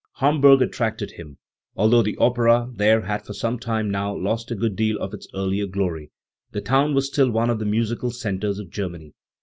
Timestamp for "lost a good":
4.17-4.75